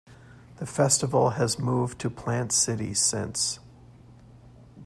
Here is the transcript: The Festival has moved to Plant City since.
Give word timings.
The 0.57 0.65
Festival 0.65 1.29
has 1.37 1.59
moved 1.59 1.99
to 1.99 2.09
Plant 2.09 2.51
City 2.51 2.95
since. 2.95 3.59